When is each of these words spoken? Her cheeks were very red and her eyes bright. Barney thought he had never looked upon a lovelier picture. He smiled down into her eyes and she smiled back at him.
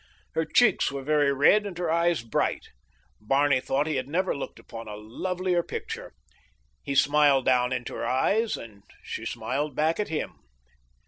Her 0.33 0.45
cheeks 0.45 0.91
were 0.91 1.03
very 1.03 1.31
red 1.31 1.63
and 1.67 1.77
her 1.77 1.91
eyes 1.91 2.23
bright. 2.23 2.69
Barney 3.19 3.59
thought 3.59 3.85
he 3.85 3.97
had 3.97 4.07
never 4.07 4.35
looked 4.35 4.57
upon 4.57 4.87
a 4.87 4.95
lovelier 4.95 5.61
picture. 5.61 6.11
He 6.81 6.95
smiled 6.95 7.45
down 7.45 7.71
into 7.71 7.93
her 7.93 8.07
eyes 8.07 8.57
and 8.57 8.81
she 9.03 9.27
smiled 9.27 9.75
back 9.75 9.99
at 9.99 10.07
him. 10.07 10.39